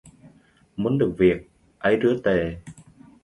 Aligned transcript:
Muốn 0.75 0.97
được 0.97 1.15
việc, 1.17 1.47
ấy 1.79 1.95
rứa 2.03 2.17
tề 2.23 2.55